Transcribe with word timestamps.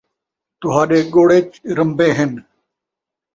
تہاݙے 0.61 0.99
ڳڑ 1.13 1.29
ءِچ 1.39 1.51
رمبے 1.77 2.07
ہن 2.17 2.31